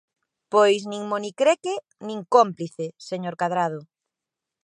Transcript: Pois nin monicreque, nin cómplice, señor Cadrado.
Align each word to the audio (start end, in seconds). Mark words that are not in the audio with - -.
Pois 0.53 0.81
nin 0.91 1.03
monicreque, 1.11 1.73
nin 2.07 2.19
cómplice, 2.35 2.85
señor 3.09 3.35
Cadrado. 3.41 3.79